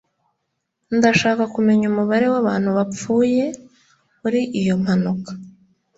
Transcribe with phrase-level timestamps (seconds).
[0.97, 3.43] Ndashaka kumenya umubare wabantu bapfuye
[4.19, 5.31] muri iyo mpanuka